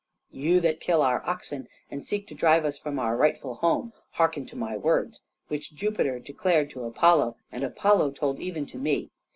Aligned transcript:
"You 0.31 0.59
that 0.61 0.79
kill 0.79 1.03
our 1.03 1.21
oxen 1.29 1.67
and 1.91 2.07
seek 2.07 2.27
to 2.27 2.33
drive 2.33 2.65
us 2.65 2.75
from 2.79 2.97
our 2.97 3.15
rightful 3.15 3.53
home, 3.57 3.93
hearken 4.13 4.47
to 4.47 4.55
my 4.55 4.75
words, 4.75 5.21
which 5.47 5.75
Jupiter 5.75 6.17
declared 6.17 6.71
to 6.71 6.85
Apollo, 6.85 7.35
and 7.51 7.63
Apollo 7.63 8.13
told 8.13 8.39
even 8.39 8.65
to 8.65 8.79
me. 8.79 9.11